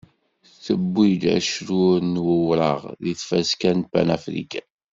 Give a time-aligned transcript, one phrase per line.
[0.63, 4.67] Tewwi-d acrur n wuraɣ deg tfaska n Panafrican.